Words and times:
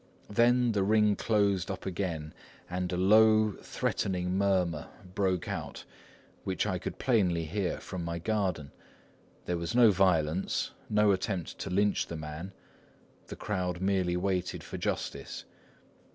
Then 0.31 0.71
the 0.71 0.81
ring 0.81 1.15
closed 1.15 1.69
up 1.69 1.85
again, 1.85 2.33
and 2.67 2.91
a 2.91 2.97
low, 2.97 3.51
threatening 3.61 4.35
murmur 4.35 4.87
broke 5.13 5.47
out 5.47 5.85
which 6.43 6.65
I 6.65 6.79
could 6.79 6.97
plainly 6.97 7.43
hear 7.45 7.79
from 7.79 8.03
my 8.03 8.17
garden. 8.17 8.71
There 9.45 9.57
was 9.59 9.75
no 9.75 9.91
violence, 9.91 10.71
no 10.89 11.11
attempt 11.11 11.59
to 11.59 11.69
lynch 11.69 12.07
the 12.07 12.17
man; 12.17 12.51
the 13.27 13.35
crowd 13.35 13.79
merely 13.79 14.17
waited 14.17 14.63
for 14.63 14.79
justice. 14.79 15.45